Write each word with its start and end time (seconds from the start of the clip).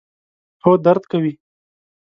هو، 0.63 0.71
درد 0.85 1.03
کوي 1.11 1.33